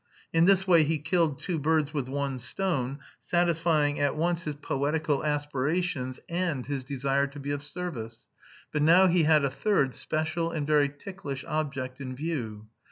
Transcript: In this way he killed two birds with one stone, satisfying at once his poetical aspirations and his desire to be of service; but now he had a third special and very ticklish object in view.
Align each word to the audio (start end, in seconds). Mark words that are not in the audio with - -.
In 0.33 0.45
this 0.45 0.67
way 0.67 0.83
he 0.83 0.97
killed 0.97 1.37
two 1.37 1.59
birds 1.59 1.93
with 1.93 2.09
one 2.09 2.39
stone, 2.39 2.97
satisfying 3.19 3.99
at 3.99 4.15
once 4.15 4.45
his 4.45 4.55
poetical 4.55 5.23
aspirations 5.23 6.19
and 6.27 6.65
his 6.65 6.83
desire 6.83 7.27
to 7.27 7.39
be 7.39 7.51
of 7.51 7.63
service; 7.63 8.25
but 8.73 8.81
now 8.81 9.05
he 9.05 9.25
had 9.25 9.45
a 9.45 9.51
third 9.51 9.93
special 9.93 10.49
and 10.49 10.65
very 10.65 10.89
ticklish 10.89 11.45
object 11.47 12.01
in 12.01 12.15
view. 12.15 12.65